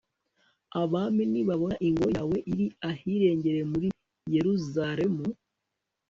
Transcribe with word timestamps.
abami 0.81 1.23
nibabona 1.31 1.75
ingoro 1.87 2.09
yawe 2.17 2.37
iri 2.51 2.67
ahirengeye 2.89 3.61
muri 3.71 3.87
yeruzalemu 4.33 5.25